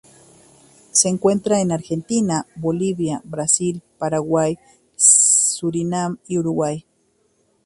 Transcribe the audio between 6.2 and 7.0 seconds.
y Uruguay.